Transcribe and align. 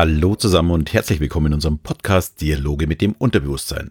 Hallo 0.00 0.36
zusammen 0.36 0.70
und 0.70 0.92
herzlich 0.92 1.18
willkommen 1.18 1.46
in 1.46 1.54
unserem 1.54 1.80
Podcast 1.80 2.40
Dialoge 2.40 2.86
mit 2.86 3.00
dem 3.00 3.14
Unterbewusstsein. 3.18 3.90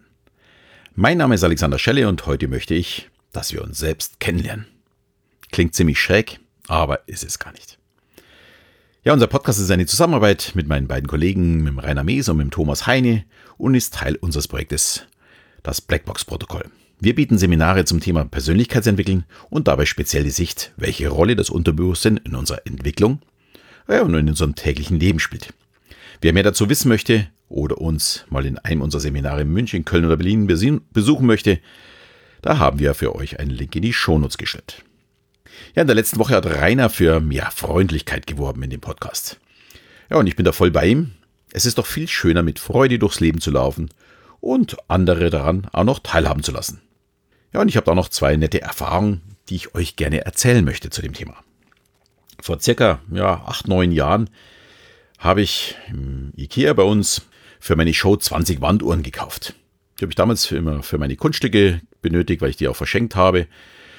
Mein 0.94 1.18
Name 1.18 1.34
ist 1.34 1.44
Alexander 1.44 1.78
Schelle 1.78 2.08
und 2.08 2.24
heute 2.24 2.48
möchte 2.48 2.72
ich, 2.72 3.10
dass 3.30 3.52
wir 3.52 3.62
uns 3.62 3.76
selbst 3.76 4.18
kennenlernen. 4.18 4.64
Klingt 5.52 5.74
ziemlich 5.74 6.00
schräg, 6.00 6.40
aber 6.66 7.06
ist 7.06 7.24
es 7.24 7.38
gar 7.38 7.52
nicht. 7.52 7.78
Ja, 9.04 9.12
unser 9.12 9.26
Podcast 9.26 9.60
ist 9.60 9.70
eine 9.70 9.84
Zusammenarbeit 9.84 10.52
mit 10.54 10.66
meinen 10.66 10.88
beiden 10.88 11.08
Kollegen, 11.08 11.62
mit 11.62 11.84
Rainer 11.84 12.04
Mees 12.04 12.30
und 12.30 12.38
mit 12.38 12.52
Thomas 12.52 12.86
Heine 12.86 13.26
und 13.58 13.74
ist 13.74 13.92
Teil 13.92 14.16
unseres 14.16 14.48
Projektes, 14.48 15.02
das 15.62 15.82
Blackbox-Protokoll. 15.82 16.70
Wir 17.00 17.14
bieten 17.16 17.36
Seminare 17.36 17.84
zum 17.84 18.00
Thema 18.00 18.24
Persönlichkeitsentwickeln 18.24 19.26
und 19.50 19.68
dabei 19.68 19.84
speziell 19.84 20.24
die 20.24 20.30
Sicht, 20.30 20.72
welche 20.78 21.08
Rolle 21.08 21.36
das 21.36 21.50
Unterbewusstsein 21.50 22.16
in 22.16 22.34
unserer 22.34 22.66
Entwicklung 22.66 23.20
und 23.86 24.14
in 24.14 24.30
unserem 24.30 24.54
täglichen 24.54 24.98
Leben 24.98 25.18
spielt. 25.18 25.52
Wer 26.20 26.32
mehr 26.32 26.42
dazu 26.42 26.68
wissen 26.68 26.88
möchte 26.88 27.28
oder 27.48 27.78
uns 27.78 28.24
mal 28.28 28.44
in 28.44 28.58
einem 28.58 28.82
unserer 28.82 29.00
Seminare 29.00 29.42
in 29.42 29.52
München, 29.52 29.84
Köln 29.84 30.04
oder 30.04 30.16
Berlin 30.16 30.46
besuchen 30.46 31.26
möchte, 31.26 31.60
da 32.42 32.58
haben 32.58 32.78
wir 32.78 32.94
für 32.94 33.14
euch 33.14 33.38
einen 33.38 33.50
Link 33.50 33.74
in 33.76 33.82
die 33.82 33.92
Shownotes 33.92 34.38
gestellt. 34.38 34.84
Ja, 35.74 35.82
in 35.82 35.88
der 35.88 35.96
letzten 35.96 36.18
Woche 36.18 36.34
hat 36.34 36.46
Rainer 36.46 36.90
für 36.90 37.20
mehr 37.20 37.50
Freundlichkeit 37.50 38.26
geworben 38.26 38.62
in 38.62 38.70
dem 38.70 38.80
Podcast. 38.80 39.38
Ja, 40.10 40.16
und 40.18 40.26
ich 40.26 40.36
bin 40.36 40.44
da 40.44 40.52
voll 40.52 40.70
bei 40.70 40.86
ihm. 40.86 41.12
Es 41.52 41.66
ist 41.66 41.78
doch 41.78 41.86
viel 41.86 42.08
schöner, 42.08 42.42
mit 42.42 42.58
Freude 42.58 42.98
durchs 42.98 43.20
Leben 43.20 43.40
zu 43.40 43.50
laufen 43.50 43.88
und 44.40 44.76
andere 44.88 45.30
daran 45.30 45.66
auch 45.72 45.84
noch 45.84 45.98
teilhaben 46.00 46.42
zu 46.42 46.52
lassen. 46.52 46.80
Ja, 47.52 47.60
und 47.60 47.68
ich 47.68 47.76
habe 47.76 47.86
da 47.86 47.94
noch 47.94 48.08
zwei 48.08 48.36
nette 48.36 48.60
Erfahrungen, 48.60 49.22
die 49.48 49.56
ich 49.56 49.74
euch 49.74 49.96
gerne 49.96 50.24
erzählen 50.24 50.64
möchte 50.64 50.90
zu 50.90 51.00
dem 51.00 51.14
Thema. 51.14 51.36
Vor 52.40 52.60
circa 52.60 53.00
ja, 53.10 53.42
acht, 53.46 53.66
neun 53.66 53.92
Jahren 53.92 54.30
habe 55.18 55.42
ich 55.42 55.74
im 55.88 56.32
Ikea 56.36 56.72
bei 56.72 56.84
uns 56.84 57.22
für 57.60 57.76
meine 57.76 57.92
Show 57.92 58.16
20 58.16 58.60
Wanduhren 58.60 59.02
gekauft. 59.02 59.54
Die 59.98 60.04
habe 60.04 60.12
ich 60.12 60.16
damals 60.16 60.50
immer 60.52 60.82
für 60.82 60.98
meine 60.98 61.16
Kunststücke 61.16 61.80
benötigt, 62.02 62.40
weil 62.40 62.50
ich 62.50 62.56
die 62.56 62.68
auch 62.68 62.76
verschenkt 62.76 63.16
habe. 63.16 63.46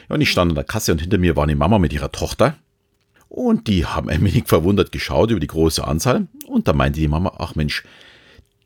Und 0.08 0.22
ich 0.22 0.32
stand 0.32 0.52
an 0.52 0.56
der 0.56 0.64
Kasse 0.64 0.92
und 0.92 1.02
hinter 1.02 1.18
mir 1.18 1.36
war 1.36 1.44
eine 1.44 1.56
Mama 1.56 1.78
mit 1.78 1.94
ihrer 1.94 2.12
Tochter. 2.12 2.58
Und 3.28 3.68
die 3.68 3.86
haben 3.86 4.10
ein 4.10 4.24
wenig 4.24 4.48
verwundert 4.48 4.92
geschaut 4.92 5.30
über 5.30 5.40
die 5.40 5.48
große 5.48 5.86
Anzahl. 5.86 6.28
Und 6.48 6.68
da 6.68 6.74
meinte 6.74 7.00
die 7.00 7.08
Mama, 7.08 7.34
ach 7.38 7.56
Mensch, 7.56 7.84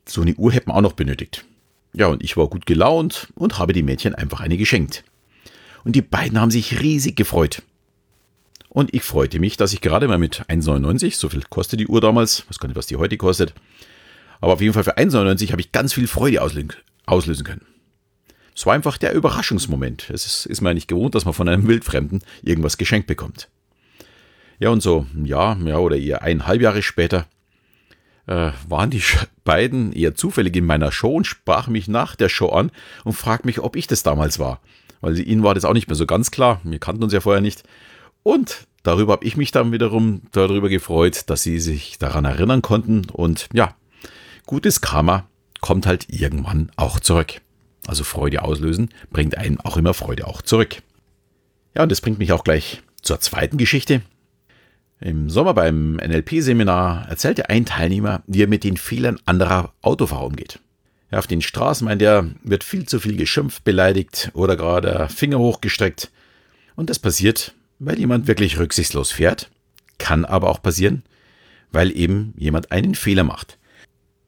so 0.06 0.22
eine 0.22 0.34
Uhr 0.34 0.52
hätten 0.52 0.70
wir 0.70 0.76
auch 0.76 0.80
noch 0.80 0.92
benötigt. 0.92 1.44
Ja, 1.92 2.06
und 2.06 2.22
ich 2.24 2.36
war 2.36 2.48
gut 2.48 2.66
gelaunt 2.66 3.28
und 3.34 3.58
habe 3.58 3.72
die 3.72 3.82
Mädchen 3.82 4.14
einfach 4.14 4.40
eine 4.40 4.56
geschenkt. 4.56 5.04
Und 5.84 5.96
die 5.96 6.02
beiden 6.02 6.40
haben 6.40 6.50
sich 6.50 6.80
riesig 6.80 7.16
gefreut. 7.16 7.62
Und 8.74 8.92
ich 8.92 9.04
freute 9.04 9.38
mich, 9.38 9.56
dass 9.56 9.72
ich 9.72 9.80
gerade 9.80 10.08
mal 10.08 10.18
mit 10.18 10.46
1,99, 10.48 11.14
so 11.14 11.28
viel 11.28 11.44
kostet 11.48 11.78
die 11.78 11.86
Uhr 11.86 12.00
damals, 12.00 12.44
gar 12.58 12.66
nicht, 12.66 12.76
was 12.76 12.88
die 12.88 12.96
heute 12.96 13.16
kostet, 13.16 13.54
aber 14.40 14.54
auf 14.54 14.60
jeden 14.60 14.74
Fall 14.74 14.82
für 14.82 14.98
1,99 14.98 15.52
habe 15.52 15.60
ich 15.60 15.70
ganz 15.70 15.92
viel 15.92 16.08
Freude 16.08 16.42
auslösen 16.42 17.44
können. 17.44 17.64
Es 18.52 18.66
war 18.66 18.74
einfach 18.74 18.98
der 18.98 19.12
Überraschungsmoment. 19.12 20.10
Es 20.10 20.26
ist, 20.26 20.46
ist 20.46 20.60
mir 20.60 20.74
nicht 20.74 20.88
gewohnt, 20.88 21.14
dass 21.14 21.24
man 21.24 21.34
von 21.34 21.48
einem 21.48 21.68
Wildfremden 21.68 22.22
irgendwas 22.42 22.76
geschenkt 22.76 23.06
bekommt. 23.06 23.48
Ja, 24.58 24.70
und 24.70 24.82
so 24.82 25.06
ein 25.14 25.24
Jahr, 25.24 25.56
ja, 25.64 25.78
oder 25.78 25.96
eher 25.96 26.22
eineinhalb 26.22 26.60
Jahre 26.60 26.82
später 26.82 27.26
äh, 28.26 28.50
waren 28.68 28.90
die 28.90 29.02
beiden 29.44 29.92
eher 29.92 30.16
zufällig 30.16 30.56
in 30.56 30.66
meiner 30.66 30.90
Show 30.90 31.14
und 31.14 31.28
sprachen 31.28 31.70
mich 31.70 31.86
nach 31.86 32.16
der 32.16 32.28
Show 32.28 32.48
an 32.48 32.72
und 33.04 33.12
fragten 33.12 33.46
mich, 33.46 33.60
ob 33.60 33.76
ich 33.76 33.86
das 33.86 34.02
damals 34.02 34.40
war. 34.40 34.60
Weil 35.00 35.16
ihnen 35.20 35.44
war 35.44 35.54
das 35.54 35.64
auch 35.64 35.74
nicht 35.74 35.86
mehr 35.86 35.96
so 35.96 36.06
ganz 36.06 36.32
klar. 36.32 36.60
Wir 36.64 36.80
kannten 36.80 37.04
uns 37.04 37.12
ja 37.12 37.20
vorher 37.20 37.40
nicht. 37.40 37.62
Und 38.24 38.66
darüber 38.82 39.12
habe 39.12 39.24
ich 39.24 39.36
mich 39.36 39.52
dann 39.52 39.70
wiederum 39.70 40.22
darüber 40.32 40.68
gefreut, 40.68 41.30
dass 41.30 41.44
sie 41.44 41.60
sich 41.60 41.98
daran 41.98 42.24
erinnern 42.24 42.62
konnten. 42.62 43.08
Und 43.10 43.48
ja, 43.52 43.76
gutes 44.46 44.80
Karma 44.80 45.28
kommt 45.60 45.86
halt 45.86 46.06
irgendwann 46.08 46.72
auch 46.74 46.98
zurück. 46.98 47.40
Also 47.86 48.02
Freude 48.02 48.42
auslösen 48.42 48.88
bringt 49.10 49.38
einem 49.38 49.60
auch 49.60 49.76
immer 49.76 49.94
Freude 49.94 50.26
auch 50.26 50.42
zurück. 50.42 50.82
Ja, 51.76 51.82
und 51.82 51.92
das 51.92 52.00
bringt 52.00 52.18
mich 52.18 52.32
auch 52.32 52.44
gleich 52.44 52.82
zur 53.02 53.20
zweiten 53.20 53.58
Geschichte. 53.58 54.00
Im 55.00 55.28
Sommer 55.28 55.52
beim 55.52 55.96
NLP-Seminar 55.96 57.08
erzählte 57.08 57.50
ein 57.50 57.66
Teilnehmer, 57.66 58.22
wie 58.26 58.42
er 58.42 58.48
mit 58.48 58.64
den 58.64 58.78
Fehlern 58.78 59.18
anderer 59.26 59.74
Autofahrer 59.82 60.24
umgeht. 60.24 60.60
Ja, 61.10 61.18
auf 61.18 61.26
den 61.26 61.42
Straßen 61.42 61.84
meint 61.84 62.00
er, 62.00 62.30
wird 62.42 62.64
viel 62.64 62.86
zu 62.86 63.00
viel 63.00 63.16
geschimpft, 63.16 63.64
beleidigt 63.64 64.30
oder 64.32 64.56
gerade 64.56 65.08
Finger 65.10 65.38
hochgestreckt. 65.38 66.10
Und 66.74 66.88
das 66.88 66.98
passiert, 66.98 67.54
weil 67.78 67.98
jemand 67.98 68.26
wirklich 68.26 68.58
rücksichtslos 68.58 69.12
fährt, 69.12 69.50
kann 69.98 70.24
aber 70.24 70.50
auch 70.50 70.62
passieren, 70.62 71.02
weil 71.70 71.96
eben 71.96 72.34
jemand 72.36 72.72
einen 72.72 72.94
Fehler 72.94 73.24
macht. 73.24 73.58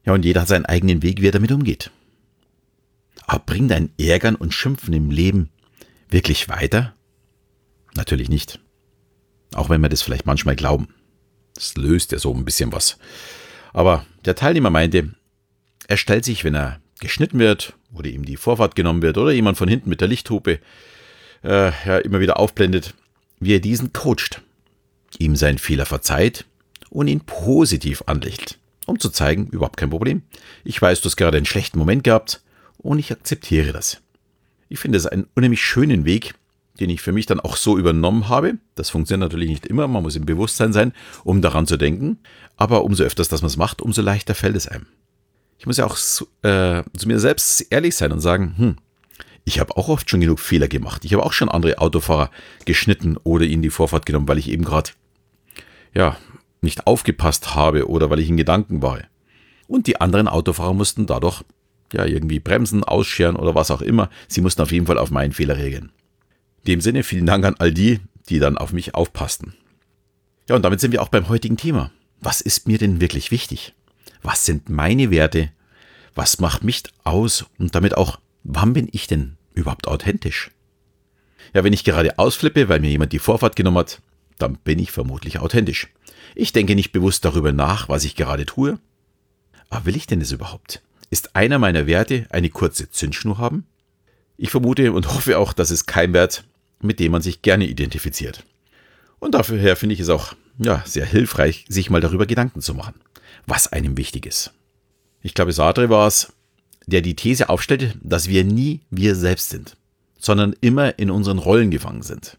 Ja, 0.05 0.13
und 0.13 0.25
jeder 0.25 0.41
hat 0.41 0.47
seinen 0.47 0.65
eigenen 0.65 1.03
Weg, 1.03 1.21
wie 1.21 1.27
er 1.27 1.33
damit 1.33 1.51
umgeht. 1.51 1.91
Aber 3.25 3.43
bringt 3.45 3.71
ein 3.71 3.89
Ärgern 3.99 4.35
und 4.35 4.53
Schimpfen 4.53 4.93
im 4.93 5.11
Leben 5.11 5.49
wirklich 6.09 6.47
weiter? 6.47 6.95
Natürlich 7.95 8.29
nicht. 8.29 8.59
Auch 9.53 9.69
wenn 9.69 9.81
wir 9.81 9.89
das 9.89 10.01
vielleicht 10.01 10.25
manchmal 10.25 10.55
glauben. 10.55 10.87
Das 11.53 11.75
löst 11.75 12.11
ja 12.11 12.19
so 12.19 12.33
ein 12.33 12.45
bisschen 12.45 12.71
was. 12.71 12.97
Aber 13.73 14.05
der 14.25 14.35
Teilnehmer 14.35 14.69
meinte, 14.69 15.13
er 15.87 15.97
stellt 15.97 16.25
sich, 16.25 16.43
wenn 16.43 16.55
er 16.55 16.79
geschnitten 16.99 17.39
wird 17.39 17.73
oder 17.93 18.09
ihm 18.09 18.25
die 18.25 18.37
Vorfahrt 18.37 18.75
genommen 18.75 19.01
wird 19.01 19.17
oder 19.17 19.31
jemand 19.31 19.57
von 19.57 19.67
hinten 19.67 19.89
mit 19.89 20.01
der 20.01 20.07
Lichthupe 20.07 20.59
äh, 21.43 21.71
ja, 21.85 21.97
immer 21.99 22.19
wieder 22.19 22.39
aufblendet, 22.39 22.93
wie 23.39 23.55
er 23.55 23.59
diesen 23.59 23.93
coacht, 23.93 24.41
ihm 25.19 25.35
seinen 25.35 25.57
Fehler 25.57 25.85
verzeiht 25.85 26.45
und 26.89 27.07
ihn 27.07 27.21
positiv 27.21 28.03
anlächelt, 28.05 28.57
um 28.85 28.99
zu 28.99 29.09
zeigen, 29.09 29.47
überhaupt 29.47 29.77
kein 29.77 29.89
Problem. 29.89 30.23
Ich 30.63 30.81
weiß, 30.81 31.01
du 31.01 31.05
hast 31.05 31.17
gerade 31.17 31.37
einen 31.37 31.45
schlechten 31.45 31.79
Moment 31.79 32.03
gehabt 32.03 32.41
und 32.77 32.99
ich 32.99 33.11
akzeptiere 33.11 33.73
das. 33.73 34.01
Ich 34.69 34.79
finde 34.79 34.97
es 34.97 35.05
einen 35.05 35.27
unheimlich 35.35 35.61
schönen 35.61 36.05
Weg, 36.05 36.33
den 36.79 36.89
ich 36.89 37.01
für 37.01 37.11
mich 37.11 37.25
dann 37.25 37.39
auch 37.39 37.57
so 37.57 37.77
übernommen 37.77 38.29
habe. 38.29 38.55
Das 38.75 38.89
funktioniert 38.89 39.31
natürlich 39.31 39.49
nicht 39.49 39.65
immer, 39.65 39.87
man 39.87 40.03
muss 40.03 40.15
im 40.15 40.25
Bewusstsein 40.25 40.73
sein, 40.73 40.93
um 41.23 41.41
daran 41.41 41.65
zu 41.65 41.77
denken. 41.77 42.19
Aber 42.55 42.83
umso 42.83 43.03
öfters, 43.03 43.29
dass 43.29 43.41
man 43.41 43.47
es 43.47 43.57
macht, 43.57 43.81
umso 43.81 44.01
leichter 44.01 44.35
fällt 44.35 44.55
es 44.55 44.67
einem. 44.67 44.85
Ich 45.59 45.65
muss 45.65 45.77
ja 45.77 45.85
auch 45.85 45.97
äh, 46.43 46.83
zu 46.95 47.07
mir 47.07 47.19
selbst 47.19 47.65
ehrlich 47.71 47.95
sein 47.95 48.11
und 48.11 48.19
sagen, 48.19 48.53
hm, 48.57 48.75
ich 49.47 49.61
habe 49.61 49.77
auch 49.77 49.87
oft 49.87 50.09
schon 50.09 50.19
genug 50.19 50.41
Fehler 50.41 50.67
gemacht. 50.67 51.05
Ich 51.05 51.13
habe 51.13 51.23
auch 51.23 51.31
schon 51.31 51.47
andere 51.47 51.77
Autofahrer 51.77 52.31
geschnitten 52.65 53.15
oder 53.23 53.45
ihnen 53.45 53.61
die 53.61 53.69
Vorfahrt 53.69 54.05
genommen, 54.05 54.27
weil 54.27 54.39
ich 54.39 54.49
eben 54.49 54.65
gerade 54.65 54.91
ja, 55.93 56.17
nicht 56.59 56.85
aufgepasst 56.85 57.55
habe 57.55 57.87
oder 57.87 58.09
weil 58.09 58.19
ich 58.19 58.27
in 58.27 58.35
Gedanken 58.35 58.81
war. 58.81 58.99
Und 59.69 59.87
die 59.87 60.01
anderen 60.01 60.27
Autofahrer 60.27 60.73
mussten 60.73 61.05
dadurch 61.05 61.45
ja 61.93 62.03
irgendwie 62.03 62.41
bremsen, 62.41 62.83
ausscheren 62.83 63.37
oder 63.37 63.55
was 63.55 63.71
auch 63.71 63.81
immer. 63.81 64.09
Sie 64.27 64.41
mussten 64.41 64.61
auf 64.61 64.73
jeden 64.73 64.85
Fall 64.85 64.97
auf 64.97 65.11
meinen 65.11 65.31
Fehler 65.31 65.55
reagieren. 65.55 65.93
In 66.65 66.73
dem 66.73 66.81
Sinne 66.81 67.03
vielen 67.03 67.25
Dank 67.25 67.45
an 67.45 67.55
all 67.57 67.71
die, 67.71 68.01
die 68.27 68.39
dann 68.39 68.57
auf 68.57 68.73
mich 68.73 68.95
aufpassten. 68.95 69.53
Ja, 70.49 70.57
und 70.57 70.65
damit 70.65 70.81
sind 70.81 70.91
wir 70.91 71.01
auch 71.01 71.07
beim 71.07 71.29
heutigen 71.29 71.55
Thema. 71.55 71.91
Was 72.19 72.41
ist 72.41 72.67
mir 72.67 72.79
denn 72.79 72.99
wirklich 72.99 73.31
wichtig? 73.31 73.73
Was 74.21 74.45
sind 74.45 74.67
meine 74.67 75.09
Werte? 75.09 75.51
Was 76.15 76.41
macht 76.41 76.65
mich 76.65 76.83
aus? 77.05 77.45
Und 77.57 77.75
damit 77.75 77.95
auch, 77.95 78.19
wann 78.47 78.73
bin 78.73 78.87
ich 78.91 79.07
denn 79.07 79.37
überhaupt 79.53 79.87
authentisch? 79.87 80.51
Ja, 81.53 81.63
wenn 81.63 81.73
ich 81.73 81.83
gerade 81.83 82.17
ausflippe, 82.17 82.69
weil 82.69 82.79
mir 82.79 82.89
jemand 82.89 83.13
die 83.13 83.19
Vorfahrt 83.19 83.55
genommen 83.55 83.77
hat, 83.77 84.01
dann 84.39 84.57
bin 84.57 84.79
ich 84.79 84.91
vermutlich 84.91 85.39
authentisch. 85.39 85.87
Ich 86.33 86.53
denke 86.53 86.75
nicht 86.75 86.91
bewusst 86.91 87.25
darüber 87.25 87.51
nach, 87.51 87.89
was 87.89 88.03
ich 88.03 88.15
gerade 88.15 88.45
tue. 88.45 88.79
Aber 89.69 89.85
will 89.85 89.95
ich 89.95 90.07
denn 90.07 90.19
das 90.19 90.31
überhaupt? 90.31 90.81
Ist 91.09 91.35
einer 91.35 91.59
meiner 91.59 91.87
Werte 91.87 92.25
eine 92.29 92.49
kurze 92.49 92.89
Zündschnur 92.89 93.37
haben? 93.37 93.65
Ich 94.37 94.49
vermute 94.49 94.91
und 94.93 95.07
hoffe 95.13 95.37
auch, 95.37 95.53
dass 95.53 95.71
es 95.71 95.85
kein 95.85 96.13
Wert, 96.13 96.43
mit 96.81 96.99
dem 96.99 97.11
man 97.11 97.21
sich 97.21 97.41
gerne 97.41 97.65
identifiziert. 97.65 98.43
Und 99.19 99.33
dafür 99.33 99.75
finde 99.75 99.93
ich 99.93 99.99
es 99.99 100.09
auch 100.09 100.33
ja, 100.59 100.83
sehr 100.85 101.05
hilfreich, 101.05 101.65
sich 101.67 101.89
mal 101.89 102.01
darüber 102.01 102.25
Gedanken 102.25 102.61
zu 102.61 102.73
machen, 102.73 102.95
was 103.45 103.71
einem 103.71 103.97
wichtig 103.97 104.25
ist. 104.25 104.53
Ich 105.21 105.33
glaube, 105.33 105.51
Sartre 105.51 105.89
war 105.89 106.07
es, 106.07 106.33
der 106.87 107.01
die 107.01 107.15
These 107.15 107.49
aufstellte, 107.49 107.93
dass 108.01 108.27
wir 108.27 108.43
nie 108.43 108.81
wir 108.89 109.15
selbst 109.15 109.49
sind, 109.49 109.77
sondern 110.17 110.55
immer 110.61 110.97
in 110.97 111.11
unseren 111.11 111.37
Rollen 111.37 111.69
gefangen 111.69 112.01
sind. 112.01 112.37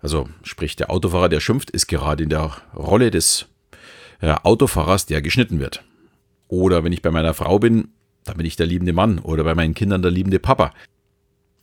Also 0.00 0.28
sprich, 0.42 0.76
der 0.76 0.90
Autofahrer, 0.90 1.28
der 1.28 1.40
schimpft, 1.40 1.70
ist 1.70 1.86
gerade 1.86 2.24
in 2.24 2.30
der 2.30 2.56
Rolle 2.74 3.10
des 3.10 3.46
äh, 4.20 4.34
Autofahrers, 4.42 5.06
der 5.06 5.22
geschnitten 5.22 5.60
wird. 5.60 5.84
Oder 6.48 6.84
wenn 6.84 6.92
ich 6.92 7.02
bei 7.02 7.10
meiner 7.10 7.34
Frau 7.34 7.58
bin, 7.58 7.88
dann 8.24 8.36
bin 8.36 8.46
ich 8.46 8.56
der 8.56 8.66
liebende 8.66 8.92
Mann 8.92 9.18
oder 9.18 9.44
bei 9.44 9.54
meinen 9.54 9.74
Kindern 9.74 10.02
der 10.02 10.10
liebende 10.10 10.38
Papa. 10.38 10.72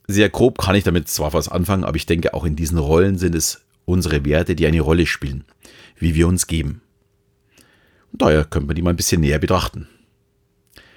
Sehr 0.08 0.30
grob 0.30 0.58
kann 0.58 0.76
ich 0.76 0.84
damit 0.84 1.08
zwar 1.08 1.34
was 1.34 1.50
anfangen, 1.50 1.84
aber 1.84 1.96
ich 1.96 2.06
denke, 2.06 2.34
auch 2.34 2.44
in 2.44 2.56
diesen 2.56 2.78
Rollen 2.78 3.18
sind 3.18 3.36
es 3.36 3.62
unsere 3.86 4.26
Werte, 4.26 4.56
die 4.56 4.68
eine 4.68 4.82
Rolle 4.82 5.06
spielen, 5.06 5.46
wie 5.98 6.16
wir 6.16 6.28
uns 6.28 6.48
geben. 6.48 6.82
Und 8.12 8.22
daher 8.22 8.46
können 8.46 8.68
wir 8.68 8.76
die 8.76 8.82
mal 8.82 8.92
ein 8.92 8.98
bisschen 8.98 9.22
näher 9.22 9.40
betrachten. 9.40 9.88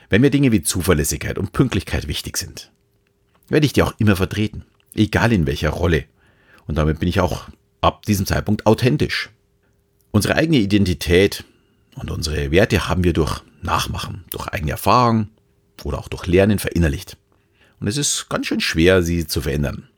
Wenn 0.08 0.20
mir 0.20 0.30
Dinge 0.30 0.52
wie 0.52 0.62
Zuverlässigkeit 0.62 1.38
und 1.38 1.52
Pünktlichkeit 1.52 2.08
wichtig 2.08 2.36
sind, 2.36 2.72
werde 3.48 3.66
ich 3.66 3.72
die 3.72 3.82
auch 3.82 3.94
immer 3.98 4.16
vertreten, 4.16 4.64
egal 4.94 5.32
in 5.32 5.46
welcher 5.46 5.70
Rolle. 5.70 6.04
Und 6.66 6.76
damit 6.78 7.00
bin 7.00 7.08
ich 7.08 7.20
auch 7.20 7.48
ab 7.80 8.04
diesem 8.06 8.26
Zeitpunkt 8.26 8.66
authentisch. 8.66 9.30
Unsere 10.10 10.36
eigene 10.36 10.58
Identität 10.58 11.44
Und 11.96 12.10
unsere 12.10 12.50
Werte 12.50 12.88
haben 12.88 13.04
wir 13.04 13.14
durch 13.14 13.42
Nachmachen, 13.62 14.24
durch 14.30 14.48
eigene 14.48 14.72
Erfahrung 14.72 15.28
oder 15.82 15.98
auch 15.98 16.08
durch 16.08 16.26
Lernen 16.26 16.58
verinnerlicht. 16.58 17.16
Und 17.80 17.88
es 17.88 17.96
ist 17.96 18.28
ganz 18.28 18.46
schön 18.46 18.60
schwer, 18.60 19.02
sie 19.02 19.26
zu 19.26 19.40
verändern. 19.40 19.88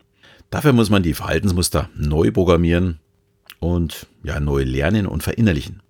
Dafür 0.51 0.73
muss 0.73 0.91
man 0.91 1.03
die 1.03 1.15
Verhaltensmuster 1.15 1.91
neu 1.95 2.31
programmieren 2.31 3.01
und 3.59 4.07
ja, 4.23 4.41
neu 4.41 4.63
lernen 4.63 5.07
und 5.07 5.23
verinnerlichen. 5.23 5.83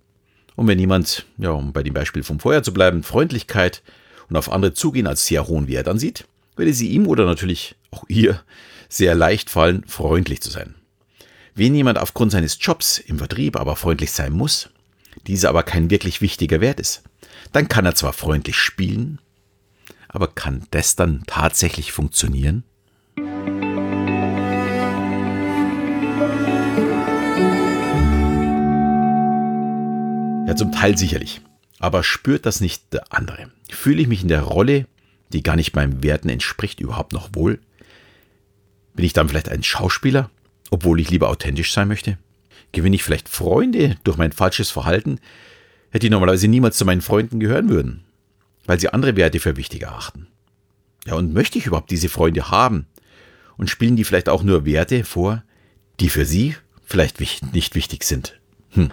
Und 0.57 0.67
wenn 0.67 0.79
jemand, 0.79 1.27
ja, 1.37 1.51
um 1.51 1.73
bei 1.73 1.83
dem 1.83 1.95
Beispiel 1.95 2.25
vom 2.25 2.41
Feuer 2.41 2.63
zu 2.63 2.73
bleiben, 2.73 3.03
Freundlichkeit 3.03 3.83
und 4.29 4.37
auf 4.37 4.51
andere 4.51 4.75
zugehen 4.75 5.07
als 5.07 5.27
sehr 5.27 5.47
hohen 5.47 5.69
Wert 5.69 5.89
ansieht, 5.89 6.27
würde 6.57 6.73
sie 6.73 6.89
ihm 6.89 7.07
oder 7.07 7.25
natürlich 7.25 7.77
auch 7.91 8.05
ihr 8.09 8.43
sehr 8.89 9.15
leicht 9.15 9.51
fallen, 9.51 9.85
freundlich 9.87 10.41
zu 10.41 10.51
sein. 10.51 10.75
Wenn 11.55 11.75
jemand 11.75 11.99
aufgrund 11.99 12.33
seines 12.33 12.59
Jobs 12.61 12.99
im 12.99 13.19
Vertrieb 13.19 13.57
aber 13.57 13.77
freundlich 13.77 14.13
sein 14.13 14.33
muss, 14.33 14.71
dieser 15.27 15.49
aber 15.49 15.63
kein 15.63 15.91
wirklich 15.91 16.21
wichtiger 16.21 16.61
Wert 16.61 16.81
ist, 16.81 17.03
dann 17.53 17.69
kann 17.69 17.87
er 17.87 17.95
zwar 17.95 18.13
freundlich 18.13 18.57
spielen, 18.57 19.21
aber 20.09 20.29
kann 20.29 20.67
das 20.71 20.97
dann 20.97 21.25
tatsächlich 21.27 21.93
funktionieren? 21.93 22.65
Ja, 30.47 30.57
zum 30.57 30.73
Teil 30.73 30.97
sicherlich. 30.97 31.43
Aber 31.79 32.03
spürt 32.03 32.47
das 32.47 32.61
nicht 32.61 32.93
der 32.93 33.13
andere? 33.13 33.51
Fühle 33.71 34.03
ich 34.03 34.09
mich 34.09 34.23
in 34.23 34.29
der 34.29 34.43
Rolle, 34.43 34.87
die 35.33 35.43
gar 35.43 35.57
nicht 35.57 35.77
meinen 35.77 36.03
Werten 36.03 36.29
entspricht, 36.29 36.81
überhaupt 36.81 37.13
noch 37.13 37.31
wohl? 37.33 37.61
Bin 38.95 39.05
ich 39.05 39.13
dann 39.13 39.29
vielleicht 39.29 39.49
ein 39.49 39.63
Schauspieler, 39.63 40.31
obwohl 40.71 41.01
ich 41.01 41.11
lieber 41.11 41.29
authentisch 41.29 41.73
sein 41.73 41.89
möchte? 41.89 42.19
Gewinne 42.73 42.97
ich 42.97 43.05
vielleicht 43.05 43.29
Freunde 43.29 43.97
durch 44.05 44.17
mein 44.17 44.33
falsches 44.33 44.71
Verhalten, 44.71 45.21
die 45.95 46.11
normalerweise 46.11 46.49
niemals 46.49 46.77
zu 46.77 46.85
meinen 46.85 47.01
Freunden 47.01 47.41
gehören 47.41 47.69
würden, 47.69 48.05
weil 48.67 48.79
sie 48.81 48.89
andere 48.89 49.17
Werte 49.17 49.41
für 49.41 49.57
wichtig 49.57 49.83
erachten? 49.83 50.27
Ja, 51.07 51.15
und 51.15 51.33
möchte 51.33 51.59
ich 51.59 51.67
überhaupt 51.67 51.91
diese 51.91 52.09
Freunde 52.09 52.51
haben? 52.51 52.87
Und 53.57 53.71
spielen 53.71 53.97
die 53.97 54.05
vielleicht 54.05 54.29
auch 54.29 54.43
nur 54.43 54.65
Werte 54.67 55.05
vor, 55.05 55.43
die 56.01 56.11
für 56.11 56.25
sie 56.25 56.55
vielleicht 56.85 57.21
nicht 57.21 57.75
wichtig 57.75 58.05
sind? 58.05 58.39
Hm. 58.71 58.93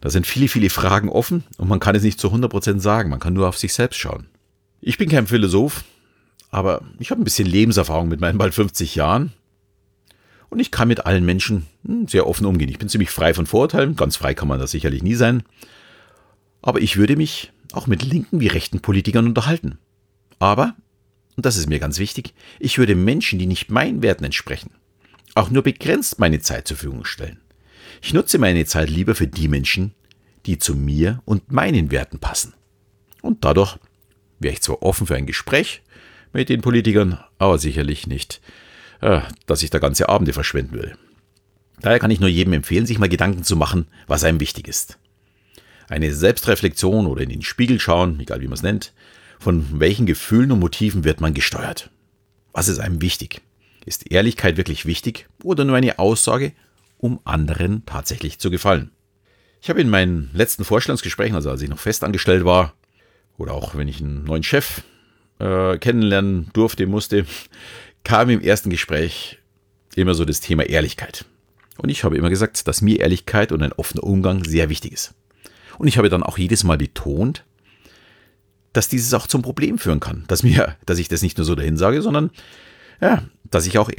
Da 0.00 0.10
sind 0.10 0.26
viele, 0.26 0.48
viele 0.48 0.70
Fragen 0.70 1.08
offen 1.08 1.44
und 1.58 1.68
man 1.68 1.80
kann 1.80 1.94
es 1.94 2.02
nicht 2.02 2.18
zu 2.18 2.28
100% 2.28 2.80
sagen, 2.80 3.10
man 3.10 3.20
kann 3.20 3.34
nur 3.34 3.48
auf 3.48 3.58
sich 3.58 3.74
selbst 3.74 3.98
schauen. 3.98 4.26
Ich 4.80 4.96
bin 4.96 5.10
kein 5.10 5.26
Philosoph, 5.26 5.84
aber 6.50 6.82
ich 6.98 7.10
habe 7.10 7.20
ein 7.20 7.24
bisschen 7.24 7.46
Lebenserfahrung 7.46 8.08
mit 8.08 8.20
meinen 8.20 8.38
bald 8.38 8.54
50 8.54 8.94
Jahren. 8.94 9.32
Und 10.48 10.58
ich 10.58 10.70
kann 10.70 10.88
mit 10.88 11.06
allen 11.06 11.24
Menschen 11.24 11.66
hm, 11.86 12.08
sehr 12.08 12.26
offen 12.26 12.46
umgehen. 12.46 12.70
Ich 12.70 12.78
bin 12.78 12.88
ziemlich 12.88 13.10
frei 13.10 13.34
von 13.34 13.46
Vorurteilen. 13.46 13.94
Ganz 13.94 14.16
frei 14.16 14.34
kann 14.34 14.48
man 14.48 14.58
das 14.58 14.72
sicherlich 14.72 15.02
nie 15.02 15.14
sein. 15.14 15.44
Aber 16.60 16.80
ich 16.80 16.96
würde 16.96 17.16
mich 17.16 17.52
auch 17.72 17.86
mit 17.86 18.02
linken 18.02 18.40
wie 18.40 18.48
rechten 18.48 18.80
Politikern 18.80 19.26
unterhalten. 19.26 19.78
Aber, 20.38 20.74
und 21.36 21.46
das 21.46 21.56
ist 21.56 21.68
mir 21.68 21.78
ganz 21.78 21.98
wichtig, 21.98 22.34
ich 22.58 22.78
würde 22.78 22.96
Menschen, 22.96 23.38
die 23.38 23.46
nicht 23.46 23.70
meinen 23.70 24.02
Werten 24.02 24.24
entsprechen, 24.24 24.70
auch 25.34 25.50
nur 25.50 25.62
begrenzt 25.62 26.18
meine 26.18 26.40
Zeit 26.40 26.66
zur 26.66 26.76
Verfügung 26.76 27.04
stellen. 27.04 27.38
Ich 28.00 28.14
nutze 28.14 28.38
meine 28.38 28.64
Zeit 28.64 28.88
lieber 28.88 29.14
für 29.14 29.26
die 29.26 29.48
Menschen, 29.48 29.94
die 30.46 30.58
zu 30.58 30.74
mir 30.74 31.22
und 31.24 31.52
meinen 31.52 31.90
Werten 31.90 32.18
passen. 32.18 32.54
Und 33.22 33.44
dadurch 33.44 33.78
wäre 34.38 34.54
ich 34.54 34.62
zwar 34.62 34.82
offen 34.82 35.06
für 35.06 35.16
ein 35.16 35.26
Gespräch, 35.26 35.82
mit 36.32 36.48
den 36.48 36.62
Politikern, 36.62 37.18
aber 37.38 37.58
sicherlich 37.58 38.06
nicht, 38.06 38.40
äh, 39.00 39.20
dass 39.46 39.62
ich 39.62 39.70
da 39.70 39.78
ganze 39.78 40.08
Abende 40.08 40.32
verschwenden 40.32 40.74
will. 40.74 40.96
Daher 41.80 41.98
kann 41.98 42.10
ich 42.10 42.20
nur 42.20 42.28
jedem 42.28 42.52
empfehlen, 42.52 42.86
sich 42.86 42.98
mal 42.98 43.08
Gedanken 43.08 43.42
zu 43.42 43.56
machen, 43.56 43.86
was 44.06 44.24
einem 44.24 44.40
wichtig 44.40 44.68
ist. 44.68 44.98
Eine 45.88 46.14
Selbstreflexion 46.14 47.06
oder 47.06 47.22
in 47.22 47.30
den 47.30 47.42
Spiegel 47.42 47.80
schauen, 47.80 48.20
egal 48.20 48.40
wie 48.40 48.46
man 48.46 48.54
es 48.54 48.62
nennt, 48.62 48.92
von 49.38 49.80
welchen 49.80 50.06
Gefühlen 50.06 50.52
und 50.52 50.60
Motiven 50.60 51.04
wird 51.04 51.20
man 51.20 51.34
gesteuert? 51.34 51.90
Was 52.52 52.68
ist 52.68 52.78
einem 52.78 53.00
wichtig? 53.02 53.40
Ist 53.86 54.10
Ehrlichkeit 54.10 54.56
wirklich 54.56 54.86
wichtig 54.86 55.26
oder 55.42 55.64
nur 55.64 55.76
eine 55.76 55.98
Aussage, 55.98 56.52
um 57.00 57.20
anderen 57.24 57.84
tatsächlich 57.86 58.38
zu 58.38 58.50
gefallen? 58.50 58.90
Ich 59.62 59.68
habe 59.68 59.80
in 59.80 59.90
meinen 59.90 60.30
letzten 60.32 60.64
Vorstellungsgesprächen, 60.64 61.34
also 61.34 61.50
als 61.50 61.62
ich 61.62 61.68
noch 61.68 61.78
festangestellt 61.78 62.44
war, 62.44 62.74
oder 63.36 63.52
auch 63.54 63.74
wenn 63.74 63.88
ich 63.88 64.00
einen 64.00 64.24
neuen 64.24 64.42
Chef 64.42 64.82
äh, 65.38 65.78
kennenlernen 65.78 66.50
durfte, 66.52 66.86
musste, 66.86 67.26
kam 68.04 68.30
im 68.30 68.40
ersten 68.40 68.70
Gespräch 68.70 69.38
immer 69.96 70.14
so 70.14 70.24
das 70.24 70.40
Thema 70.40 70.64
Ehrlichkeit. 70.64 71.24
Und 71.78 71.88
ich 71.88 72.04
habe 72.04 72.16
immer 72.16 72.30
gesagt, 72.30 72.68
dass 72.68 72.82
mir 72.82 73.00
Ehrlichkeit 73.00 73.52
und 73.52 73.62
ein 73.62 73.72
offener 73.72 74.04
Umgang 74.04 74.44
sehr 74.44 74.68
wichtig 74.68 74.92
ist. 74.92 75.14
Und 75.78 75.88
ich 75.88 75.96
habe 75.96 76.10
dann 76.10 76.22
auch 76.22 76.36
jedes 76.36 76.62
Mal 76.64 76.76
betont, 76.76 77.44
dass 78.72 78.88
dieses 78.88 79.14
auch 79.14 79.26
zum 79.26 79.42
Problem 79.42 79.78
führen 79.78 80.00
kann. 80.00 80.24
Dass 80.28 80.42
mir, 80.42 80.76
dass 80.86 80.98
ich 80.98 81.08
das 81.08 81.22
nicht 81.22 81.38
nur 81.38 81.44
so 81.44 81.54
dahin 81.54 81.76
sage, 81.76 82.02
sondern 82.02 82.30
ja, 83.00 83.24
dass 83.44 83.66
ich 83.66 83.78
auch 83.78 83.90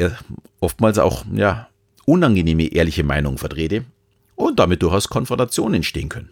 oftmals 0.59 0.99
auch 0.99 1.25
ja, 1.33 1.67
unangenehme 2.11 2.67
ehrliche 2.73 3.05
Meinungen 3.05 3.37
vertrete 3.37 3.85
und 4.35 4.59
damit 4.59 4.83
durchaus 4.83 5.07
Konfrontationen 5.07 5.75
entstehen 5.75 6.09
können. 6.09 6.31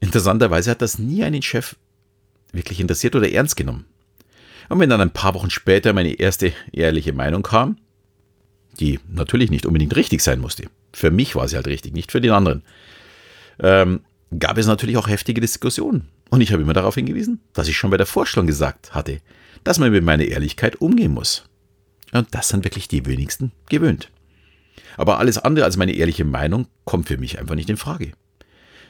Interessanterweise 0.00 0.72
hat 0.72 0.82
das 0.82 0.98
nie 0.98 1.22
einen 1.22 1.42
Chef 1.42 1.76
wirklich 2.52 2.80
interessiert 2.80 3.14
oder 3.14 3.30
ernst 3.30 3.56
genommen. 3.56 3.84
Und 4.68 4.80
wenn 4.80 4.90
dann 4.90 5.00
ein 5.00 5.12
paar 5.12 5.34
Wochen 5.34 5.50
später 5.50 5.92
meine 5.92 6.14
erste 6.14 6.52
ehrliche 6.72 7.12
Meinung 7.12 7.44
kam, 7.44 7.78
die 8.80 8.98
natürlich 9.08 9.50
nicht 9.50 9.66
unbedingt 9.66 9.94
richtig 9.94 10.20
sein 10.20 10.40
musste, 10.40 10.64
für 10.92 11.12
mich 11.12 11.36
war 11.36 11.46
sie 11.46 11.56
halt 11.56 11.68
richtig, 11.68 11.92
nicht 11.92 12.10
für 12.10 12.20
den 12.20 12.32
anderen, 12.32 12.64
ähm, 13.60 14.00
gab 14.36 14.58
es 14.58 14.66
natürlich 14.66 14.96
auch 14.96 15.06
heftige 15.06 15.40
Diskussionen. 15.40 16.08
Und 16.30 16.40
ich 16.40 16.52
habe 16.52 16.62
immer 16.62 16.72
darauf 16.72 16.96
hingewiesen, 16.96 17.40
dass 17.52 17.68
ich 17.68 17.76
schon 17.76 17.90
bei 17.90 17.98
der 17.98 18.06
Vorstellung 18.06 18.48
gesagt 18.48 18.94
hatte, 18.94 19.20
dass 19.62 19.78
man 19.78 19.92
mit 19.92 20.02
meiner 20.02 20.24
Ehrlichkeit 20.24 20.80
umgehen 20.80 21.12
muss. 21.12 21.44
Und 22.10 22.34
das 22.34 22.48
sind 22.48 22.64
wirklich 22.64 22.88
die 22.88 23.06
wenigsten 23.06 23.52
gewöhnt. 23.68 24.10
Aber 24.96 25.18
alles 25.18 25.38
andere 25.38 25.64
als 25.64 25.76
meine 25.76 25.92
ehrliche 25.92 26.24
Meinung 26.24 26.66
kommt 26.84 27.08
für 27.08 27.18
mich 27.18 27.38
einfach 27.38 27.54
nicht 27.54 27.70
in 27.70 27.76
Frage. 27.76 28.12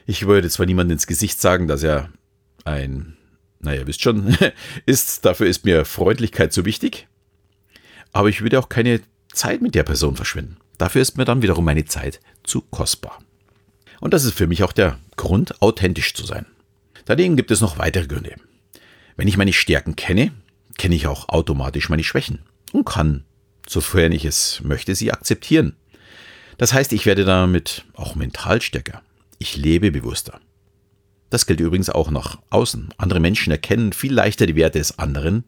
Ich 0.05 0.27
würde 0.27 0.49
zwar 0.49 0.65
niemandem 0.65 0.95
ins 0.95 1.07
Gesicht 1.07 1.39
sagen, 1.39 1.67
dass 1.67 1.83
er 1.83 2.09
ein 2.65 3.17
naja, 3.63 3.87
wisst 3.87 4.01
schon, 4.01 4.37
ist, 4.85 5.25
dafür 5.25 5.47
ist 5.47 5.65
mir 5.65 5.85
Freundlichkeit 5.85 6.53
zu 6.53 6.65
wichtig. 6.65 7.07
Aber 8.11 8.29
ich 8.29 8.41
würde 8.41 8.59
auch 8.59 8.69
keine 8.69 9.01
Zeit 9.31 9.61
mit 9.61 9.73
der 9.73 9.83
Person 9.83 10.15
verschwenden. 10.15 10.57
Dafür 10.77 11.01
ist 11.01 11.17
mir 11.17 11.25
dann 11.25 11.41
wiederum 11.41 11.65
meine 11.65 11.85
Zeit 11.85 12.19
zu 12.43 12.61
kostbar. 12.61 13.19
Und 13.99 14.13
das 14.13 14.25
ist 14.25 14.37
für 14.37 14.47
mich 14.47 14.63
auch 14.63 14.73
der 14.73 14.99
Grund, 15.15 15.61
authentisch 15.61 16.13
zu 16.13 16.25
sein. 16.25 16.45
Daneben 17.05 17.35
gibt 17.35 17.51
es 17.51 17.61
noch 17.61 17.77
weitere 17.77 18.05
Gründe. 18.05 18.35
Wenn 19.15 19.27
ich 19.27 19.37
meine 19.37 19.53
Stärken 19.53 19.95
kenne, 19.95 20.31
kenne 20.77 20.95
ich 20.95 21.07
auch 21.07 21.29
automatisch 21.29 21.89
meine 21.89 22.03
Schwächen 22.03 22.39
und 22.71 22.85
kann, 22.85 23.23
sofern 23.67 24.11
ich 24.11 24.25
es 24.25 24.61
möchte, 24.63 24.95
sie 24.95 25.11
akzeptieren. 25.11 25.75
Das 26.57 26.73
heißt, 26.73 26.93
ich 26.93 27.05
werde 27.05 27.25
damit 27.25 27.85
auch 27.93 28.15
mental 28.15 28.61
stärker. 28.61 29.01
Ich 29.39 29.57
lebe 29.57 29.91
bewusster. 29.91 30.39
Das 31.29 31.45
gilt 31.45 31.59
übrigens 31.59 31.89
auch 31.89 32.11
nach 32.11 32.37
außen. 32.51 32.89
Andere 32.97 33.19
Menschen 33.19 33.51
erkennen 33.51 33.91
viel 33.91 34.13
leichter 34.13 34.45
die 34.45 34.55
Werte 34.55 34.77
des 34.77 34.99
anderen, 34.99 35.45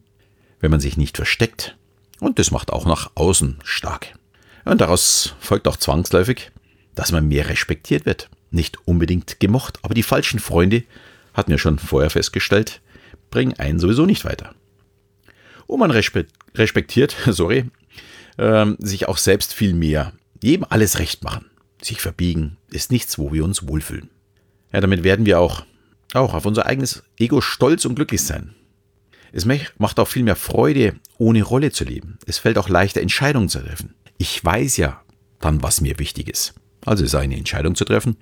wenn 0.60 0.70
man 0.70 0.80
sich 0.80 0.96
nicht 0.96 1.16
versteckt. 1.16 1.76
Und 2.18 2.38
das 2.38 2.50
macht 2.50 2.72
auch 2.72 2.86
nach 2.86 3.12
außen 3.14 3.58
stark. 3.62 4.18
Und 4.64 4.80
daraus 4.80 5.34
folgt 5.38 5.68
auch 5.68 5.76
zwangsläufig, 5.76 6.50
dass 6.94 7.12
man 7.12 7.28
mehr 7.28 7.48
respektiert 7.48 8.04
wird. 8.04 8.28
Nicht 8.50 8.78
unbedingt 8.86 9.38
gemocht, 9.38 9.78
aber 9.82 9.94
die 9.94 10.02
falschen 10.02 10.40
Freunde, 10.40 10.82
hatten 11.34 11.50
wir 11.50 11.58
schon 11.58 11.78
vorher 11.78 12.10
festgestellt, 12.10 12.80
bringen 13.30 13.54
einen 13.58 13.78
sowieso 13.78 14.06
nicht 14.06 14.24
weiter. 14.24 14.54
Und 15.66 15.80
man 15.80 15.90
respektiert, 15.90 17.16
sorry, 17.26 17.66
ähm, 18.38 18.76
sich 18.78 19.08
auch 19.08 19.18
selbst 19.18 19.54
viel 19.54 19.74
mehr. 19.74 20.12
Jedem 20.42 20.66
alles 20.68 20.98
recht 20.98 21.24
machen. 21.24 21.46
Sich 21.82 22.00
verbiegen 22.00 22.56
ist 22.70 22.90
nichts, 22.90 23.18
wo 23.18 23.32
wir 23.32 23.44
uns 23.44 23.66
wohlfühlen. 23.68 24.10
Ja, 24.72 24.80
damit 24.80 25.04
werden 25.04 25.26
wir 25.26 25.40
auch 25.40 25.64
auch 26.14 26.34
auf 26.34 26.46
unser 26.46 26.66
eigenes 26.66 27.02
Ego 27.18 27.40
stolz 27.40 27.84
und 27.84 27.94
glücklich 27.94 28.22
sein. 28.22 28.54
Es 29.32 29.44
macht 29.44 29.98
auch 29.98 30.08
viel 30.08 30.22
mehr 30.22 30.36
Freude, 30.36 30.94
ohne 31.18 31.42
Rolle 31.42 31.72
zu 31.72 31.84
leben. 31.84 32.18
Es 32.26 32.38
fällt 32.38 32.58
auch 32.58 32.68
leichter, 32.68 33.02
Entscheidungen 33.02 33.48
zu 33.48 33.60
treffen. 33.60 33.94
Ich 34.18 34.42
weiß 34.42 34.76
ja 34.78 35.02
dann, 35.40 35.62
was 35.62 35.80
mir 35.80 35.98
wichtig 35.98 36.28
ist. 36.28 36.54
Also 36.84 37.04
ist 37.04 37.14
eine 37.14 37.36
Entscheidung 37.36 37.74
zu 37.74 37.84
treffen, 37.84 38.16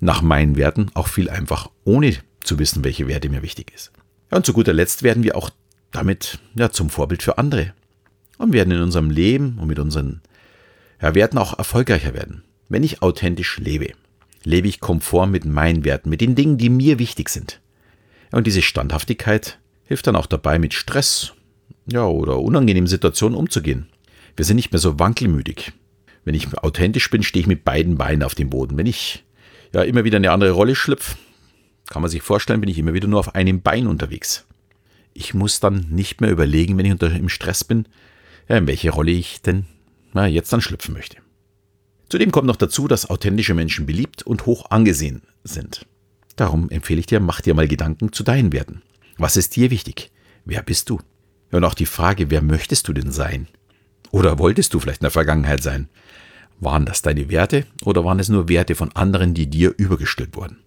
nach 0.00 0.20
meinen 0.20 0.56
Werten 0.56 0.90
auch 0.94 1.08
viel 1.08 1.30
einfach, 1.30 1.70
ohne 1.84 2.16
zu 2.42 2.58
wissen, 2.58 2.84
welche 2.84 3.08
Werte 3.08 3.28
mir 3.30 3.42
wichtig 3.42 3.72
ist. 3.74 3.92
Ja, 4.30 4.38
und 4.38 4.46
zu 4.46 4.52
guter 4.52 4.72
Letzt 4.72 5.02
werden 5.02 5.22
wir 5.22 5.36
auch 5.36 5.50
damit 5.92 6.38
ja, 6.54 6.70
zum 6.70 6.90
Vorbild 6.90 7.22
für 7.22 7.38
andere. 7.38 7.72
Und 8.42 8.52
werden 8.52 8.72
in 8.72 8.82
unserem 8.82 9.10
Leben 9.10 9.58
und 9.58 9.68
mit 9.68 9.78
unseren 9.78 10.20
ja, 11.00 11.14
Werten 11.14 11.38
auch 11.38 11.56
erfolgreicher 11.56 12.12
werden, 12.12 12.42
wenn 12.68 12.82
ich 12.82 13.02
authentisch 13.02 13.58
lebe 13.58 13.92
lebe 14.44 14.68
ich 14.68 14.80
konform 14.80 15.30
mit 15.30 15.44
meinen 15.44 15.84
Werten, 15.84 16.10
mit 16.10 16.20
den 16.20 16.34
Dingen, 16.34 16.58
die 16.58 16.68
mir 16.68 16.98
wichtig 16.98 17.28
sind. 17.28 17.60
Und 18.30 18.46
diese 18.46 18.62
Standhaftigkeit 18.62 19.58
hilft 19.84 20.06
dann 20.06 20.16
auch 20.16 20.26
dabei, 20.26 20.58
mit 20.58 20.74
Stress 20.74 21.32
ja, 21.86 22.04
oder 22.04 22.40
unangenehmen 22.40 22.86
Situationen 22.86 23.36
umzugehen. 23.36 23.88
Wir 24.36 24.44
sind 24.44 24.56
nicht 24.56 24.72
mehr 24.72 24.78
so 24.78 24.98
wankelmütig. 24.98 25.72
Wenn 26.24 26.34
ich 26.34 26.56
authentisch 26.58 27.10
bin, 27.10 27.22
stehe 27.22 27.42
ich 27.42 27.46
mit 27.46 27.64
beiden 27.64 27.98
Beinen 27.98 28.22
auf 28.22 28.34
dem 28.34 28.48
Boden. 28.48 28.78
Wenn 28.78 28.86
ich 28.86 29.24
ja 29.74 29.82
immer 29.82 30.04
wieder 30.04 30.16
eine 30.16 30.30
andere 30.30 30.52
Rolle 30.52 30.74
schlüpfe, 30.74 31.16
kann 31.88 32.00
man 32.00 32.10
sich 32.10 32.22
vorstellen, 32.22 32.60
bin 32.60 32.70
ich 32.70 32.78
immer 32.78 32.94
wieder 32.94 33.08
nur 33.08 33.20
auf 33.20 33.34
einem 33.34 33.60
Bein 33.60 33.86
unterwegs. 33.86 34.46
Ich 35.14 35.34
muss 35.34 35.60
dann 35.60 35.86
nicht 35.90 36.20
mehr 36.20 36.30
überlegen, 36.30 36.78
wenn 36.78 36.86
ich 36.86 36.92
unter, 36.92 37.10
im 37.10 37.28
Stress 37.28 37.64
bin, 37.64 37.86
in 38.48 38.66
welche 38.66 38.90
Rolle 38.90 39.12
ich 39.12 39.42
denn 39.42 39.66
na, 40.12 40.26
jetzt 40.26 40.52
dann 40.52 40.60
schlüpfen 40.60 40.94
möchte. 40.94 41.18
Zudem 42.08 42.30
kommt 42.30 42.46
noch 42.46 42.56
dazu, 42.56 42.88
dass 42.88 43.08
authentische 43.08 43.54
Menschen 43.54 43.86
beliebt 43.86 44.22
und 44.22 44.46
hoch 44.46 44.70
angesehen 44.70 45.22
sind. 45.44 45.86
Darum 46.36 46.68
empfehle 46.70 47.00
ich 47.00 47.06
dir, 47.06 47.20
mach 47.20 47.40
dir 47.40 47.54
mal 47.54 47.68
Gedanken 47.68 48.12
zu 48.12 48.22
deinen 48.22 48.52
Werten. 48.52 48.82
Was 49.16 49.36
ist 49.36 49.56
dir 49.56 49.70
wichtig? 49.70 50.10
Wer 50.44 50.62
bist 50.62 50.90
du? 50.90 50.98
Und 51.50 51.64
auch 51.64 51.74
die 51.74 51.86
Frage, 51.86 52.30
wer 52.30 52.42
möchtest 52.42 52.88
du 52.88 52.92
denn 52.92 53.12
sein? 53.12 53.48
Oder 54.10 54.38
wolltest 54.38 54.74
du 54.74 54.80
vielleicht 54.80 55.00
in 55.00 55.06
der 55.06 55.10
Vergangenheit 55.10 55.62
sein? 55.62 55.88
Waren 56.60 56.84
das 56.84 57.02
deine 57.02 57.28
Werte 57.28 57.66
oder 57.82 58.04
waren 58.04 58.20
es 58.20 58.28
nur 58.28 58.48
Werte 58.48 58.74
von 58.74 58.92
anderen, 58.92 59.34
die 59.34 59.48
dir 59.48 59.74
übergestülpt 59.76 60.36
wurden? 60.36 60.58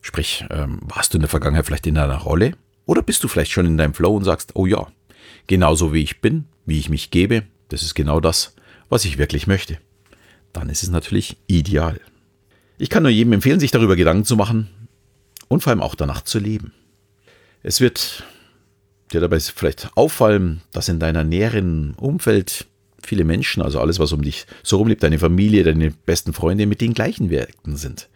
Sprich, 0.00 0.44
ähm, 0.50 0.80
warst 0.82 1.12
du 1.12 1.18
in 1.18 1.22
der 1.22 1.28
Vergangenheit 1.28 1.66
vielleicht 1.66 1.86
in 1.86 1.98
einer 1.98 2.16
Rolle? 2.16 2.52
Oder 2.86 3.02
bist 3.02 3.22
du 3.22 3.28
vielleicht 3.28 3.52
schon 3.52 3.66
in 3.66 3.76
deinem 3.76 3.94
Flow 3.94 4.16
und 4.16 4.24
sagst, 4.24 4.52
oh 4.54 4.66
ja, 4.66 4.86
genauso 5.46 5.92
wie 5.92 6.02
ich 6.02 6.20
bin, 6.20 6.46
wie 6.68 6.78
ich 6.78 6.88
mich 6.88 7.10
gebe, 7.10 7.44
das 7.68 7.82
ist 7.82 7.94
genau 7.94 8.20
das, 8.20 8.54
was 8.88 9.04
ich 9.04 9.18
wirklich 9.18 9.46
möchte. 9.46 9.78
Dann 10.52 10.68
ist 10.68 10.82
es 10.82 10.90
natürlich 10.90 11.36
ideal. 11.46 12.00
Ich 12.78 12.90
kann 12.90 13.02
nur 13.02 13.10
jedem 13.10 13.32
empfehlen, 13.32 13.60
sich 13.60 13.70
darüber 13.70 13.96
Gedanken 13.96 14.24
zu 14.24 14.36
machen 14.36 14.68
und 15.48 15.62
vor 15.62 15.70
allem 15.70 15.82
auch 15.82 15.94
danach 15.94 16.22
zu 16.22 16.38
leben. 16.38 16.72
Es 17.62 17.80
wird 17.80 18.24
dir 19.12 19.20
dabei 19.20 19.40
vielleicht 19.40 19.90
auffallen, 19.96 20.60
dass 20.72 20.88
in 20.88 21.00
deiner 21.00 21.24
näheren 21.24 21.94
Umfeld 21.94 22.66
viele 23.02 23.24
Menschen, 23.24 23.62
also 23.62 23.80
alles, 23.80 23.98
was 23.98 24.12
um 24.12 24.22
dich 24.22 24.46
so 24.62 24.76
rumlebt, 24.76 25.02
deine 25.02 25.18
Familie, 25.18 25.64
deine 25.64 25.90
besten 25.90 26.32
Freunde 26.32 26.66
mit 26.66 26.80
den 26.80 26.94
gleichen 26.94 27.30
Werten 27.30 27.76
sind. 27.76 28.08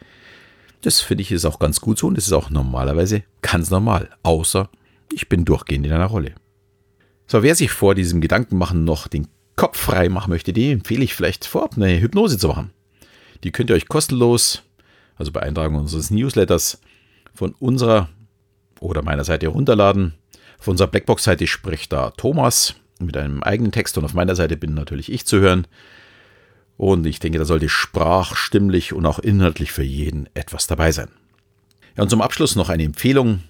Das 0.82 1.00
finde 1.00 1.22
ich 1.22 1.32
ist 1.32 1.44
auch 1.44 1.58
ganz 1.58 1.80
gut 1.80 1.98
so 1.98 2.08
und 2.08 2.16
das 2.16 2.26
ist 2.26 2.32
auch 2.32 2.50
normalerweise 2.50 3.22
ganz 3.40 3.70
normal, 3.70 4.10
außer 4.22 4.68
ich 5.12 5.28
bin 5.28 5.44
durchgehend 5.44 5.86
in 5.86 5.92
einer 5.92 6.06
Rolle. 6.06 6.34
So, 7.26 7.42
wer 7.42 7.54
sich 7.54 7.70
vor 7.70 7.94
diesem 7.94 8.20
Gedankenmachen 8.20 8.84
noch 8.84 9.08
den 9.08 9.28
Kopf 9.56 9.78
frei 9.78 10.08
machen 10.08 10.30
möchte, 10.30 10.52
dem 10.52 10.72
empfehle 10.72 11.04
ich 11.04 11.14
vielleicht 11.14 11.44
vorab 11.44 11.76
eine 11.76 12.00
Hypnose 12.00 12.38
zu 12.38 12.48
machen. 12.48 12.70
Die 13.44 13.52
könnt 13.52 13.70
ihr 13.70 13.76
euch 13.76 13.88
kostenlos, 13.88 14.62
also 15.16 15.32
bei 15.32 15.40
Eintragung 15.40 15.76
unseres 15.76 16.10
Newsletters, 16.10 16.80
von 17.34 17.54
unserer 17.58 18.08
oder 18.80 19.02
meiner 19.02 19.24
Seite 19.24 19.46
herunterladen. 19.46 20.14
Auf 20.58 20.68
unserer 20.68 20.88
Blackbox-Seite 20.88 21.46
spricht 21.46 21.92
da 21.92 22.10
Thomas 22.10 22.74
mit 22.98 23.16
einem 23.16 23.42
eigenen 23.42 23.72
Text 23.72 23.98
und 23.98 24.04
auf 24.04 24.14
meiner 24.14 24.36
Seite 24.36 24.56
bin 24.56 24.74
natürlich 24.74 25.10
ich 25.10 25.26
zu 25.26 25.40
hören. 25.40 25.66
Und 26.76 27.06
ich 27.06 27.20
denke, 27.20 27.38
da 27.38 27.44
sollte 27.44 27.68
sprachstimmlich 27.68 28.92
und 28.92 29.06
auch 29.06 29.18
inhaltlich 29.18 29.72
für 29.72 29.82
jeden 29.82 30.28
etwas 30.34 30.66
dabei 30.66 30.92
sein. 30.92 31.08
Ja, 31.96 32.02
und 32.02 32.10
zum 32.10 32.22
Abschluss 32.22 32.56
noch 32.56 32.68
eine 32.68 32.84
Empfehlung. 32.84 33.42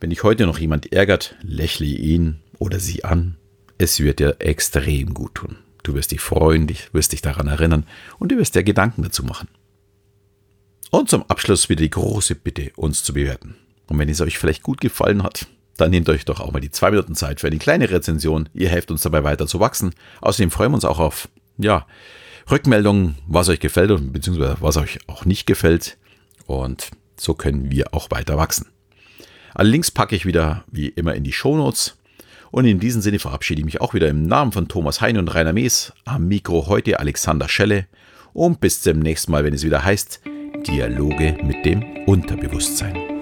Wenn 0.00 0.10
dich 0.10 0.22
heute 0.22 0.46
noch 0.46 0.58
jemand 0.58 0.92
ärgert, 0.92 1.34
lächle 1.42 1.86
ihn 1.86 2.40
oder 2.58 2.80
sie 2.80 3.04
an. 3.04 3.36
Es 3.78 4.00
wird 4.00 4.18
dir 4.18 4.36
extrem 4.40 5.14
gut 5.14 5.36
tun. 5.36 5.56
Du 5.82 5.94
wirst 5.94 6.10
dich 6.10 6.20
freuen, 6.20 6.66
dich, 6.66 6.92
wirst 6.92 7.12
dich 7.12 7.22
daran 7.22 7.46
erinnern 7.46 7.86
und 8.18 8.32
du 8.32 8.36
wirst 8.36 8.54
dir 8.54 8.62
Gedanken 8.62 9.02
dazu 9.02 9.24
machen. 9.24 9.48
Und 10.90 11.08
zum 11.08 11.22
Abschluss 11.28 11.68
wieder 11.68 11.82
die 11.82 11.90
große 11.90 12.34
Bitte, 12.34 12.72
uns 12.76 13.02
zu 13.02 13.12
bewerten. 13.12 13.56
Und 13.86 13.98
wenn 13.98 14.08
es 14.08 14.20
euch 14.20 14.38
vielleicht 14.38 14.62
gut 14.62 14.80
gefallen 14.80 15.22
hat, 15.22 15.46
dann 15.76 15.90
nehmt 15.90 16.08
euch 16.08 16.24
doch 16.24 16.40
auch 16.40 16.52
mal 16.52 16.60
die 16.60 16.70
zwei 16.70 16.90
Minuten 16.90 17.14
Zeit 17.14 17.40
für 17.40 17.46
eine 17.46 17.58
kleine 17.58 17.90
Rezension. 17.90 18.48
Ihr 18.52 18.68
helft 18.68 18.90
uns 18.90 19.02
dabei 19.02 19.22
weiter 19.22 19.46
zu 19.46 19.60
wachsen. 19.60 19.94
Außerdem 20.20 20.50
freuen 20.50 20.72
wir 20.72 20.76
uns 20.76 20.84
auch 20.84 20.98
auf, 20.98 21.28
ja, 21.56 21.86
Rückmeldungen, 22.50 23.16
was 23.26 23.48
euch 23.48 23.60
gefällt 23.60 23.90
und 23.90 24.12
beziehungsweise 24.12 24.56
was 24.60 24.76
euch 24.76 24.98
auch 25.06 25.24
nicht 25.24 25.46
gefällt. 25.46 25.98
Und 26.46 26.90
so 27.16 27.34
können 27.34 27.70
wir 27.70 27.94
auch 27.94 28.10
weiter 28.10 28.36
wachsen. 28.36 28.66
Alle 29.54 29.70
Links 29.70 29.90
packe 29.90 30.16
ich 30.16 30.26
wieder 30.26 30.64
wie 30.70 30.88
immer 30.88 31.14
in 31.14 31.24
die 31.24 31.32
Shownotes. 31.32 31.96
Und 32.50 32.64
in 32.64 32.80
diesem 32.80 33.02
Sinne 33.02 33.18
verabschiede 33.18 33.60
ich 33.60 33.64
mich 33.64 33.80
auch 33.80 33.94
wieder 33.94 34.08
im 34.08 34.22
Namen 34.22 34.52
von 34.52 34.68
Thomas 34.68 35.00
Hein 35.00 35.18
und 35.18 35.34
Rainer 35.34 35.52
Mees. 35.52 35.92
Am 36.04 36.28
Mikro 36.28 36.66
heute 36.66 36.98
Alexander 36.98 37.48
Schelle. 37.48 37.86
Und 38.32 38.60
bis 38.60 38.82
zum 38.82 39.00
nächsten 39.00 39.32
Mal, 39.32 39.44
wenn 39.44 39.54
es 39.54 39.64
wieder 39.64 39.84
heißt 39.84 40.20
Dialoge 40.66 41.36
mit 41.44 41.64
dem 41.64 41.82
Unterbewusstsein. 42.06 43.17